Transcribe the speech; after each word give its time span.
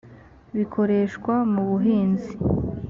bikoreshwa 0.55 1.33
mu 1.53 1.61
buhinzi 1.69 2.31